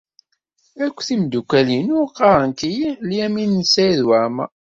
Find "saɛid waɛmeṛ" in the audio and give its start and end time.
3.71-4.49